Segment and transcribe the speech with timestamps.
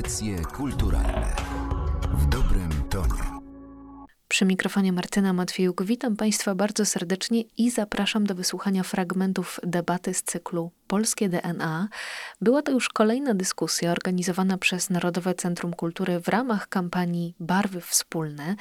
[0.00, 1.36] Audycje kulturalne
[2.12, 3.40] w dobrym tonie.
[4.28, 10.22] Przy mikrofonie Martyna Matwiejuk witam Państwa bardzo serdecznie i zapraszam do wysłuchania fragmentów debaty z
[10.22, 11.88] cyklu Polskie DNA.
[12.40, 18.56] Była to już kolejna dyskusja organizowana przez Narodowe Centrum Kultury w ramach kampanii Barwy Wspólne,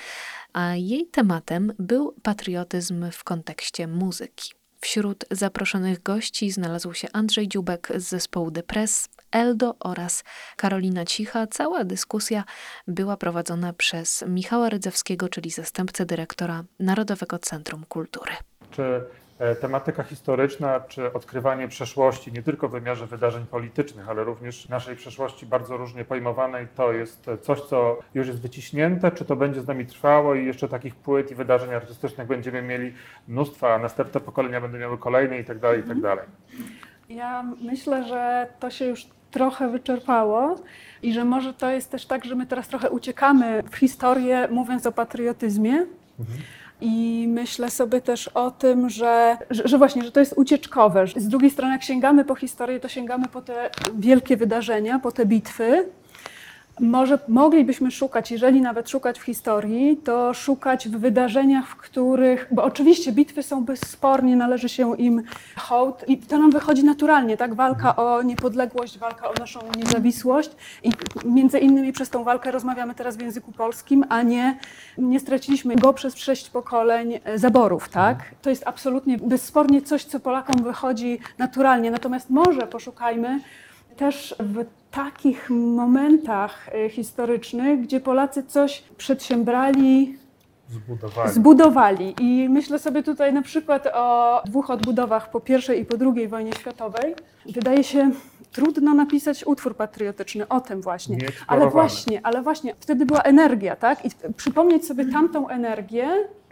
[0.53, 4.58] a jej tematem był patriotyzm w kontekście muzyki.
[4.81, 10.23] Wśród zaproszonych gości znalazł się Andrzej Dziubek z zespołu Depres, Eldo oraz
[10.55, 11.47] Karolina Cicha.
[11.47, 12.43] Cała dyskusja
[12.87, 18.31] była prowadzona przez Michała Rydzewskiego, czyli zastępcę dyrektora Narodowego Centrum Kultury.
[18.71, 19.01] Czy
[19.61, 25.45] tematyka historyczna, czy odkrywanie przeszłości, nie tylko w wymiarze wydarzeń politycznych, ale również naszej przeszłości
[25.45, 29.85] bardzo różnie pojmowanej, to jest coś, co już jest wyciśnięte, czy to będzie z nami
[29.85, 32.93] trwało i jeszcze takich płyt i wydarzeń artystycznych będziemy mieli
[33.27, 36.25] mnóstwo, a następne pokolenia będą miały kolejne i tak dalej, i tak dalej.
[37.09, 40.55] Ja myślę, że to się już trochę wyczerpało
[41.01, 44.85] i że może to jest też tak, że my teraz trochę uciekamy w historię, mówiąc
[44.85, 45.85] o patriotyzmie.
[46.81, 51.07] I myślę sobie też o tym, że, że, właśnie, że to jest ucieczkowe.
[51.15, 55.25] Z drugiej strony, jak sięgamy po historię, to sięgamy po te wielkie wydarzenia, po te
[55.25, 55.89] bitwy.
[56.79, 62.63] Może moglibyśmy szukać, jeżeli nawet szukać w historii, to szukać w wydarzeniach, w których, bo
[62.63, 65.23] oczywiście bitwy są bezspornie, należy się im
[65.55, 67.53] hołd i to nam wychodzi naturalnie, tak?
[67.53, 70.49] Walka o niepodległość, walka o naszą niezawisłość
[70.83, 70.91] i
[71.25, 74.57] między innymi przez tą walkę rozmawiamy teraz w języku polskim, a nie,
[74.97, 78.17] nie straciliśmy go przez sześć pokoleń zaborów, tak?
[78.41, 83.39] To jest absolutnie bezspornie coś, co Polakom wychodzi naturalnie, natomiast może poszukajmy
[83.99, 90.17] też w takich momentach e, historycznych, gdzie Polacy coś przedsiębrali,
[90.69, 91.31] Zbudowali.
[91.31, 92.15] zbudowali.
[92.21, 95.41] I myślę sobie tutaj na przykład o dwóch odbudowach po
[95.75, 97.15] I i po II wojnie światowej.
[97.45, 98.11] Wydaje się
[98.51, 101.17] trudno napisać utwór patriotyczny o tym właśnie.
[101.47, 104.05] Ale właśnie, ale właśnie wtedy była energia, tak?
[104.05, 106.07] I przypomnieć sobie tamtą energię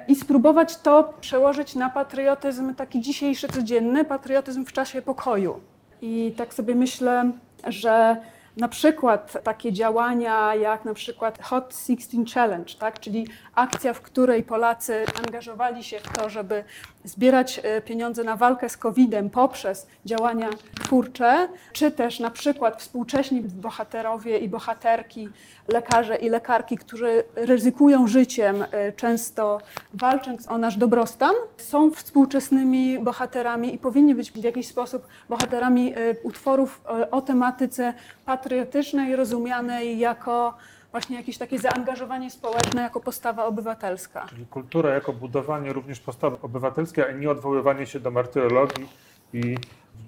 [0.07, 5.59] i spróbować to przełożyć na patriotyzm taki dzisiejszy, codzienny, patriotyzm w czasie pokoju.
[6.01, 7.31] I tak sobie myślę,
[7.67, 8.17] że
[8.57, 12.99] na przykład takie działania jak na przykład Hot 16 Challenge, tak?
[12.99, 16.63] czyli akcja, w której Polacy angażowali się w to, żeby
[17.07, 20.49] zbierać e, pieniądze na walkę z COVID-em poprzez działania
[20.83, 25.29] twórcze, czy też na przykład współcześni bohaterowie i bohaterki,
[25.67, 29.61] lekarze i lekarki, którzy ryzykują życiem, e, często
[29.93, 36.15] walcząc o nasz dobrostan, są współczesnymi bohaterami i powinni być w jakiś sposób bohaterami e,
[36.23, 36.81] utworów
[37.11, 37.93] o tematyce
[38.25, 40.53] patriotycznej, rozumianej jako
[40.91, 44.25] właśnie jakieś takie zaangażowanie społeczne, jako postawa obywatelska.
[44.29, 48.89] Czyli kultura jako budowanie również postawy obywatelskiej, a nie odwoływanie się do martyrologii
[49.33, 49.57] i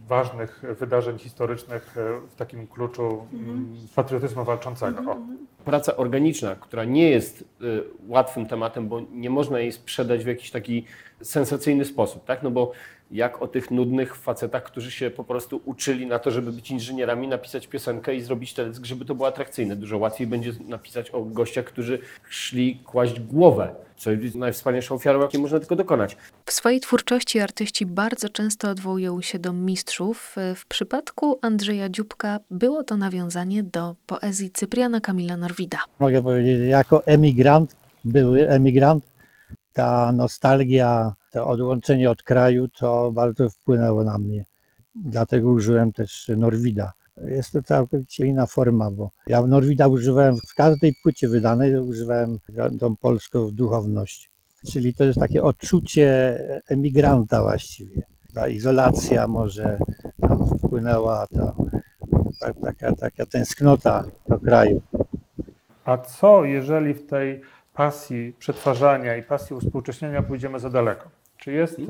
[0.08, 5.12] ważnych wydarzeń historycznych e, w takim kluczu mm, patriotyzmu walczącego.
[5.12, 5.18] O.
[5.66, 10.52] praca organiczna, która nie jest y, łatwym tematem, bo nie można jej sprzedać w jakiś
[10.52, 10.86] taki
[11.22, 12.44] sensacyjny sposób, tak?
[12.44, 12.72] No bo
[13.12, 17.28] jak o tych nudnych facetach, którzy się po prostu uczyli na to, żeby być inżynierami,
[17.28, 19.76] napisać piosenkę i zrobić teledysk, żeby to było atrakcyjne.
[19.76, 22.00] Dużo łatwiej będzie napisać o gościach, którzy
[22.30, 26.18] szli kłaść głowę, co jest najwspanialszą ofiarą, jakiej można tylko dokonać.
[26.46, 30.36] W swojej twórczości artyści bardzo często odwołują się do mistrzów.
[30.56, 35.78] W przypadku Andrzeja Dziubka było to nawiązanie do poezji Cypriana Kamila Norwida.
[36.00, 39.04] mogę powiedzieć, jako emigrant, były emigrant,
[39.74, 44.46] ta nostalgia, to odłączenie od kraju, to bardzo wpłynęło na mnie.
[44.96, 46.94] Dlatego użyłem też Norwida.
[47.26, 52.40] Jest to całkowicie inna forma, bo ja Norwida używałem w każdej płycie wydanej, używałem
[52.80, 54.32] tą polską duchowność.
[54.72, 56.38] Czyli to jest takie odczucie
[56.68, 58.02] emigranta właściwie.
[58.34, 59.80] Ta izolacja może
[60.22, 61.56] tam wpłynęła, ta,
[62.40, 64.82] ta, taka, taka tęsknota do kraju.
[65.86, 67.42] A co, jeżeli w tej
[67.74, 71.10] pasji przetwarzania i pasji uspółcześniania pójdziemy za daleko?
[71.40, 71.86] Czy jest y,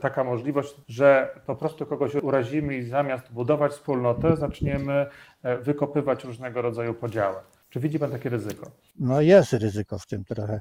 [0.00, 5.06] taka możliwość, że po prostu kogoś urazimy i zamiast budować wspólnotę, zaczniemy
[5.42, 7.36] e, wykopywać różnego rodzaju podziały?
[7.70, 8.70] Czy widzi Pan takie ryzyko?
[8.98, 10.60] No jest ryzyko w tym trochę.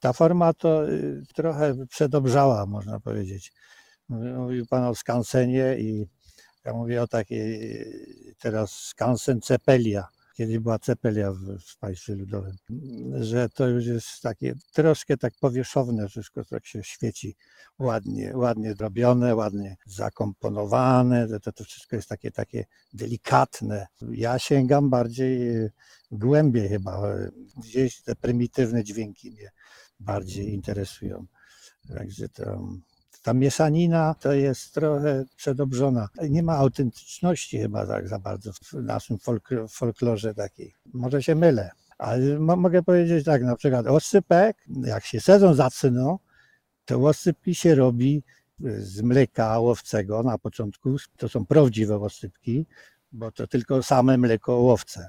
[0.00, 3.52] Ta forma to y, trochę przedobrzała, można powiedzieć.
[4.08, 6.06] Mówi- Mówił Pan o skansenie i
[6.64, 10.08] ja mówię o takiej y, teraz skansen cepelia.
[10.34, 12.56] Kiedyś była cepelia w, w państwie ludowym.
[13.20, 17.36] Że to już jest takie troszkę tak powierzchowne, wszystko tak się świeci
[17.78, 21.28] ładnie, ładnie zrobione, ładnie zakomponowane.
[21.40, 23.86] To- To, wszystko jest takie, takie delikatne.
[24.10, 25.70] Ja sięgam bardziej y,
[26.10, 27.08] głębiej chyba.
[27.08, 29.50] e, Gdzieś te prymitywne dźwięki mnie
[30.00, 31.26] bardziej interesują.
[31.96, 32.68] Także to,
[33.22, 36.08] Ta mieszanina to jest trochę przedobrzona.
[36.30, 40.74] Nie ma autentyczności chyba tak za bardzo w naszym folk folklorze takiej.
[40.94, 41.70] Może się mylę.
[41.98, 46.16] Ale mo mogę powiedzieć tak, na przykład oscypek, jak się sezon zaczyna,
[46.84, 48.22] to oscypki się robi
[48.78, 50.96] z mleka łowcego na początku.
[51.16, 52.66] To są prawdziwe oscypki,
[53.12, 55.08] bo to tylko same mleko łowce.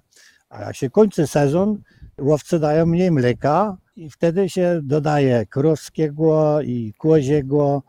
[0.50, 1.82] A jak się kończy sezon,
[2.22, 7.84] łowcy dają mniej mleka i wtedy się dodaje krowskiego i koziego.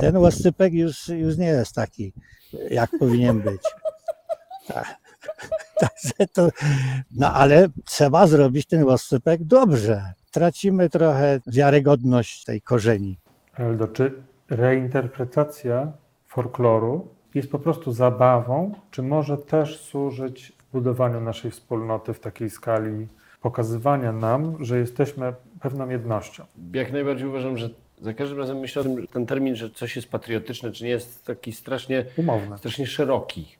[0.00, 2.12] Ten oscypek już, już nie jest taki,
[2.70, 3.62] jak powinien być.
[4.68, 4.96] Tak.
[5.80, 6.48] Także to,
[7.16, 10.12] no ale trzeba zrobić ten oscypek dobrze.
[10.30, 13.18] Tracimy trochę wiarygodność tej korzeni.
[13.54, 14.12] Eldo, czy
[14.50, 15.92] reinterpretacja
[16.26, 23.08] folkloru jest po prostu zabawą, czy może też służyć budowaniu naszej wspólnoty w takiej skali
[23.40, 26.44] pokazywania nam, że jesteśmy pewną jednością?
[26.72, 27.70] Jak najbardziej uważam, że
[28.04, 30.90] za każdym razem myślę o tym, że ten termin, że coś jest patriotyczne, czy nie
[30.90, 32.58] jest taki strasznie, Umowne.
[32.58, 33.56] strasznie szeroki.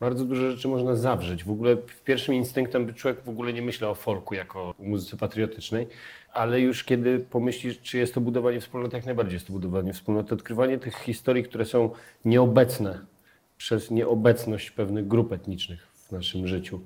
[0.00, 1.44] Bardzo dużo rzeczy można zawrzeć.
[1.44, 5.16] W ogóle pierwszym instynktem by człowiek w ogóle nie myślał o folku jako o muzyce
[5.16, 5.86] patriotycznej,
[6.32, 10.34] ale już kiedy pomyślisz, czy jest to budowanie wspólnoty, jak najbardziej jest to budowanie wspólnoty.
[10.34, 11.90] Odkrywanie tych historii, które są
[12.24, 13.06] nieobecne
[13.56, 16.80] przez nieobecność pewnych grup etnicznych w naszym życiu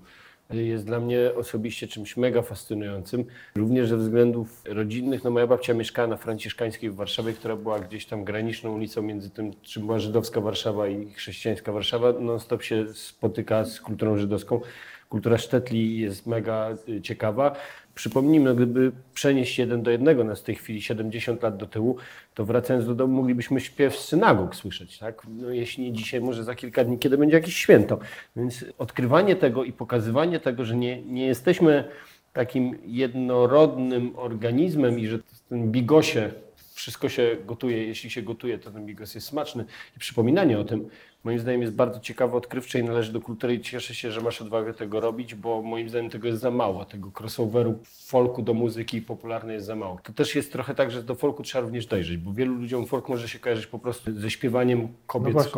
[0.53, 3.25] jest dla mnie osobiście czymś mega fascynującym.
[3.57, 5.25] Również ze względów rodzinnych.
[5.25, 9.31] No moja babcia mieszkała na Franciszkańskiej w Warszawie, która była gdzieś tam graniczną ulicą między
[9.31, 12.13] tym, czym była żydowska Warszawa i chrześcijańska Warszawa.
[12.13, 14.61] Non-stop się spotyka z kulturą żydowską.
[15.09, 17.57] Kultura sztetli jest mega y, ciekawa.
[17.95, 21.97] Przypomnijmy, gdyby przenieść jeden do jednego nas w tej chwili 70 lat do tyłu,
[22.35, 25.27] to wracając do domu moglibyśmy śpiew z synagog słyszeć, tak?
[25.29, 27.99] No jeśli nie dzisiaj, może za kilka dni, kiedy będzie jakieś święto.
[28.37, 31.85] Więc odkrywanie tego i pokazywanie tego, że nie, nie jesteśmy
[32.33, 36.31] takim jednorodnym organizmem i że w tym bigosie
[36.81, 39.65] wszystko się gotuje, jeśli się gotuje, to ten bigos jest smaczny
[39.97, 40.91] i przypominanie o tym,
[41.25, 44.43] moim zdaniem jest bardzo ciekawe, odkrywcze i należy do kultury i cieszę się, że masz
[44.43, 49.03] odwagę tego robić, bo moim zdaniem tego jest za mało, tego crossoveru folku do muzyki
[49.03, 49.99] popularnej jest za mało.
[50.03, 53.09] To też jest trochę tak, że do folku trzeba również dojrzeć, bo wielu ludziom folk
[53.09, 55.49] może się kojarzyć po prostu ze śpiewaniem kobiet No z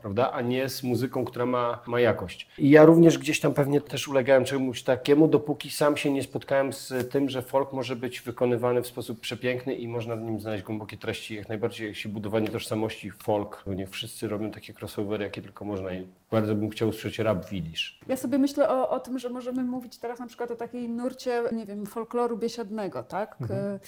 [0.00, 2.48] prawda, a nie z muzyką, która ma, ma jakość.
[2.58, 6.72] I ja również gdzieś tam pewnie też ulegałem czemuś takiemu, dopóki sam się nie spotkałem
[6.72, 10.64] z tym, że folk może być wykonywany w sposób przepiękny i można w nim znaleźć
[10.64, 11.34] głębokie treści.
[11.34, 15.92] Jak najbardziej, jeśli budowanie tożsamości folk, bo niech wszyscy robią takie crossovery, jakie tylko można
[15.92, 18.00] i bardzo bym chciał usłyszeć rap Widzisz.
[18.08, 21.42] Ja sobie myślę o, o tym, że możemy mówić teraz na przykład o takiej nurcie,
[21.52, 23.36] nie wiem, folkloru biesiadnego, tak?
[23.50, 23.78] E,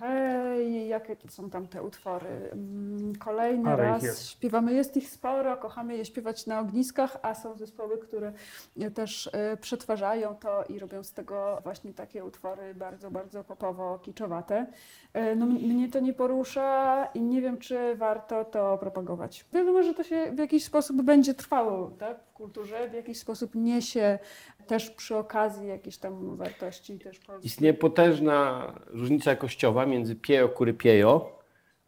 [0.00, 2.50] Hej, jakie to są tam te utwory?
[2.52, 4.28] Mm, Kolejny ich raz jest.
[4.28, 8.32] śpiewamy, jest ich sporo, kochamy je śpiewać na ogniskach, a są zespoły, które
[8.80, 14.66] e, też e, przetwarzają to i robią z tego właśnie takie utwory bardzo, bardzo popowo-kiczowate.
[15.12, 19.44] E, No, mnie to nie porusza i nie wiem, czy warto to propagować.
[19.52, 24.18] Wiadomo, że to się w jakiś sposób będzie trwało tak, kulturze, w jakiś sposób niesie
[24.66, 27.46] też przy okazji jakieś tam wartości też polskie.
[27.46, 31.38] Istnieje potężna różnica jakościowa między Piejo Kury Piejo,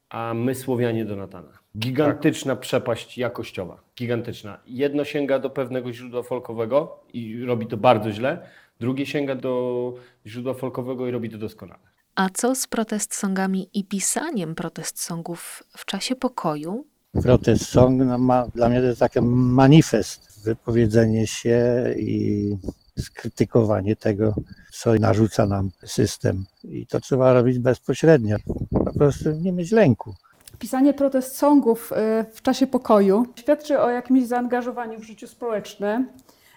[0.08, 1.58] a my Słowianie Donatana.
[1.78, 3.80] Gigantyczna przepaść jakościowa.
[3.96, 4.58] Gigantyczna.
[4.66, 8.48] Jedno sięga do pewnego źródła folkowego i robi to bardzo źle,
[8.80, 9.94] drugie sięga do
[10.26, 11.80] źródła folkowego i robi to doskonale.
[12.14, 16.86] A co z protest songami i pisaniem protest songów w czasie pokoju?
[17.22, 22.56] Protest song no, ma, dla mnie to jest taki manifest, wypowiedzenie się i
[22.98, 24.34] skrytykowanie tego,
[24.72, 26.44] co narzuca nam system.
[26.64, 28.36] I to trzeba robić bezpośrednio,
[28.70, 30.14] po prostu nie mieć lęku.
[30.58, 31.96] Pisanie protest songów y,
[32.34, 36.04] w czasie pokoju świadczy o jakimś zaangażowaniu w życiu społeczne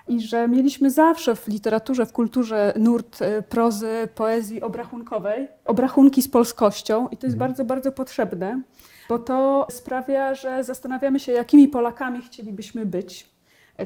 [0.08, 6.30] i że mieliśmy zawsze w literaturze, w kulturze nurt y, prozy, poezji obrachunkowej, obrachunki z
[6.30, 8.62] polskością i to jest bardzo, bardzo potrzebne,
[9.10, 13.39] bo to sprawia, że zastanawiamy się, jakimi Polakami chcielibyśmy być.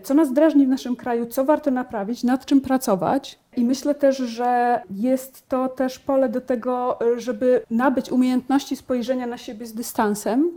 [0.03, 3.39] Co nas drażni w naszym kraju, co warto naprawić, nad czym pracować.
[3.57, 9.37] I myślę też, że jest to też pole do tego, żeby nabyć umiejętności spojrzenia na
[9.37, 10.49] siebie z dystansem,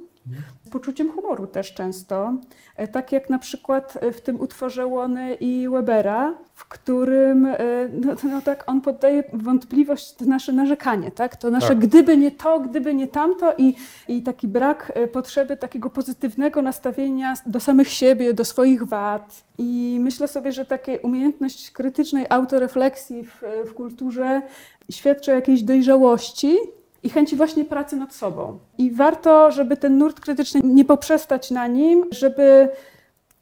[0.71, 2.35] poczuciem humoru też często.
[2.77, 7.57] E, Tak jak na przykład e, w tym utworze Łony i Webera, w którym e,
[7.93, 11.37] no, no tak on poddaje wątpliwość to nasze narzekanie, tak?
[11.37, 11.79] To nasze Tak.
[11.79, 13.75] gdyby nie to, gdyby nie tamto i,
[14.09, 19.45] i taki brak potrzeby takiego pozytywnego nastawienia do samych siebie, do swoich wad.
[19.59, 24.43] I myślę sobie, że taka umiejętność krytycznej autorefleksji w, w kulturze
[24.91, 26.57] świadczy o jakiejś dojrzałości
[27.03, 28.59] i chęci właśnie pracy nad sobą.
[28.79, 32.69] I warto, żeby ten nurt krytyczny nie poprzestać na nim, żeby,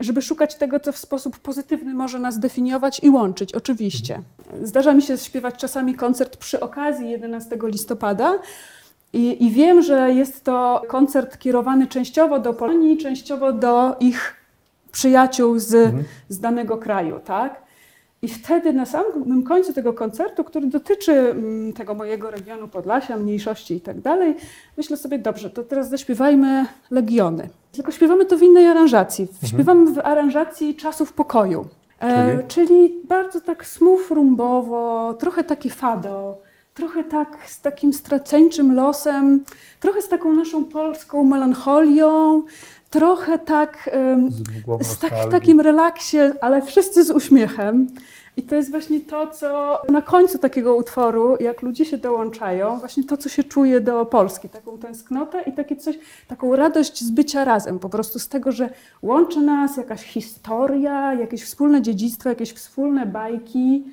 [0.01, 4.23] żeby szukać tego, co w sposób pozytywny może nas definiować i łączyć, oczywiście.
[4.63, 8.39] Zdarza mi się śpiewać czasami koncert przy okazji 11 listopada
[9.13, 14.35] I, I wiem, że jest to koncert kierowany częściowo do Polonii, częściowo do ich
[14.93, 15.95] przyjaciół z,
[16.29, 17.64] z danego kraju, tak?
[18.25, 23.75] I wtedy na samym końcu tego koncertu, który dotyczy mm, tego mojego regionu Podlasia, mniejszości
[23.75, 24.35] i tak dalej,
[24.77, 27.49] myślę sobie, dobrze, to teraz zaśpiewajmy Legiony.
[27.73, 29.29] Tylko śpiewamy to w innej aranżacji.
[29.47, 31.67] Śpiewamy w aranżacji czasów pokoju.
[32.01, 36.39] E, czyli bardzo tak smooth rumbowo, trochę takie fado,
[36.75, 39.45] trochę tak z takim straceńczym losem,
[39.81, 42.43] trochę z taką naszą polską melancholią,
[42.91, 43.91] trochę tak
[44.81, 47.87] Z z tak, takim relaksie, ale wszyscy z uśmiechem.
[48.37, 53.05] I to jest właśnie to, co na końcu takiego utworu, jak ludzie się dołączają, właśnie
[53.05, 57.45] to, co się czuje do Polski, taką tęsknotę i takie coś, taką radość z bycia
[57.45, 58.71] razem, po prostu z tego, że
[59.03, 63.85] łączy nas jakaś historia, jakieś wspólne dziedzictwo, jakieś wspólne bajki,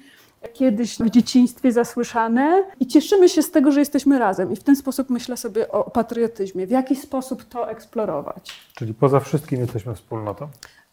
[0.54, 4.52] kiedyś w dzieciństwie zasłyszane i cieszymy się z tego, że jesteśmy razem.
[4.52, 6.68] I w ten sposób myślę sobie o patriotyzmie.
[6.68, 8.60] W jaki sposób to eksplorować?
[8.76, 10.48] Czyli poza wszystkim jesteśmy wspólnotą.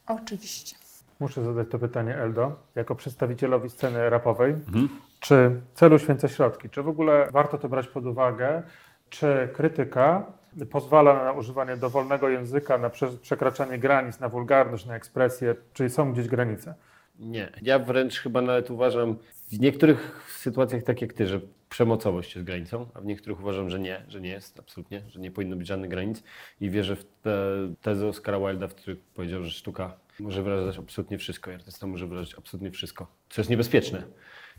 [0.06, 0.76] Oczywiście.
[1.20, 4.54] Muszę zadać to pytanie Eldo, jako przedstawicielowi sceny rapowej.
[5.20, 6.70] Czy cel uświęca środki?
[6.70, 8.62] Czy w ogóle warto to brać pod uwagę?
[9.10, 10.26] Czy krytyka
[10.70, 15.54] pozwala na używanie dowolnego języka, na prze- przekraczanie granic, na wulgarność, na ekspresję?
[15.72, 16.74] Czy są gdzieś granice?
[17.18, 17.52] Nie.
[17.62, 19.16] Ja wręcz chyba nawet uważam
[19.52, 23.78] w niektórych sytuacjach tak jak ty, że przemocowość jest granicą, a w niektórych uważam, że
[23.78, 26.22] nie, że nie jest absolutnie, że nie powinno być żadnych granic
[26.60, 27.34] i wierzę w tę
[27.82, 32.06] tezę Oscara Wilda, w której powiedział, że sztuka może wyrażać absolutnie wszystko i artysta może
[32.06, 34.02] wyrażać absolutnie wszystko, co jest niebezpieczne.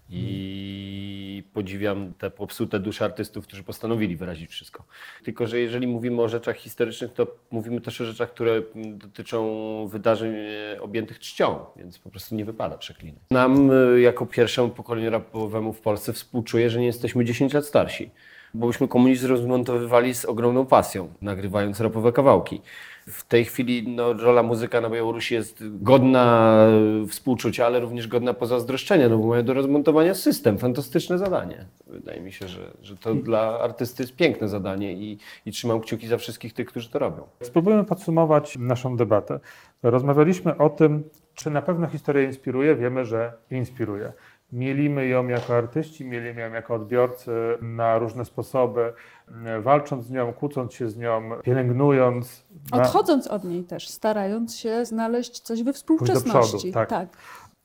[0.09, 4.83] I podziwiam te popsute dusze artystów, którzy postanowili wyrazić wszystko.
[5.23, 10.33] Tylko, że jeżeli mówimy o rzeczach historycznych, to mówimy też o rzeczach, które dotyczą wydarzeń
[10.35, 13.21] e, objętych czcią, więc po prostu nie wypada przeklinać.
[13.31, 18.11] Nam, e, jako pierwszemu pokoleniu rapowemu w Polsce, współczuję, że nie jesteśmy 10 lat starsi,
[18.53, 22.61] bo byśmy komunizm rozmontowywali z ogromną pasją, nagrywając rapowe kawałki.
[23.07, 26.55] W tej chwili no, rola muzyka na Białorusi jest godna
[27.03, 30.57] e, współczucia, ale również godna pozazdroszczenia, no bo mają do rozmontowania system.
[30.57, 31.65] Fantastyczne zadanie.
[31.87, 36.07] Wydaje mi się, że, że to dla artysty jest piękne zadanie i, i trzymam kciuki
[36.07, 37.27] za wszystkich tych, którzy to robią.
[37.41, 39.39] Spróbujmy podsumować naszą debatę.
[39.83, 41.03] Rozmawialiśmy o tym,
[41.33, 42.75] czy na pewno historia inspiruje.
[42.75, 44.13] Wiemy, że inspiruje.
[44.51, 48.93] Mielimy ją jako artyści, mielimy ją jako odbiorcy na różne sposoby,
[49.27, 52.43] m, walcząc z nią, kłócąc się z nią, pielęgnując.
[52.71, 56.57] na- Odchodząc od niej też, starając się znaleźć coś we do współczesności.
[56.57, 57.09] przodu, tak.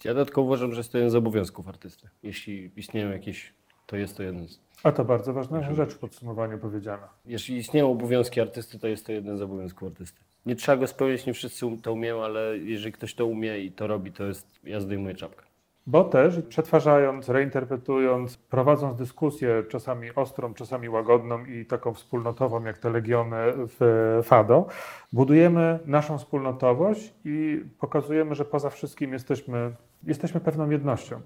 [0.04, 2.08] Ja dodatkowo uważam, że jest to jeden z obowiązków artysty.
[2.22, 3.52] Jeśli istnieją jakieś,
[3.86, 4.60] to jest to jeden z...
[4.82, 7.08] A to bardzo ważna rzecz w podsumowaniu powiedziana.
[7.26, 10.20] Jeśli istnieją obowiązki artysty, to jest to jeden z obowiązków artysty.
[10.46, 13.86] Nie trzeba go spełnić, nie wszyscy to umieją, ale jeżeli ktoś to umie i to
[13.86, 15.44] robi, to jest, ja zdejmuję czapkę.
[15.86, 22.90] Bo też przetwarzając, reinterpretując, prowadząc dyskusję czasami ostrą, czasami łagodną i taką wspólnotową, jak te
[22.90, 24.66] legiony w Fado,
[25.12, 31.20] budujemy naszą wspólnotowość i pokazujemy, że poza wszystkim jesteśmy, jesteśmy pewną jednością.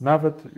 [0.00, 0.50] Nawet y,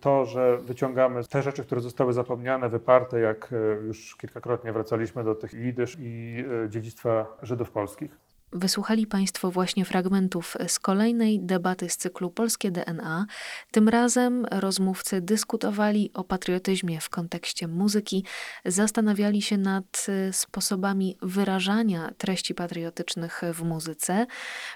[0.00, 5.34] to, że wyciągamy te rzeczy, które zostały zapomniane, wyparte, jak y, już kilkakrotnie wracaliśmy do
[5.34, 8.18] tych jidysz i y, dziedzictwa Żydów polskich.
[8.52, 13.26] Wysłuchali Państwo właśnie fragmentów z kolejnej debaty z cyklu Polskie DNA.
[13.70, 18.24] Tym razem rozmówcy dyskutowali o patriotyzmie w kontekście muzyki,
[18.64, 24.26] zastanawiali się nad y, sposobami wyrażania treści patriotycznych w muzyce.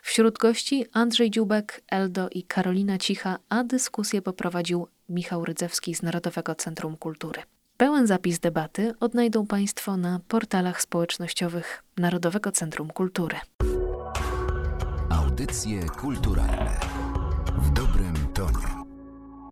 [0.03, 6.55] Wśród gości Andrzej Dziubek, Eldo i Karolina Cicha, a dyskusję poprowadził Michał Rydzewski z Narodowego
[6.55, 7.56] Centrum Kultury.
[7.77, 13.37] Pełen zapis debaty odnajdą Państwo na portalach społecznościowych Narodowego Centrum Kultury.
[15.11, 16.81] Audycje kulturalne
[17.59, 18.76] w dobrym tonie.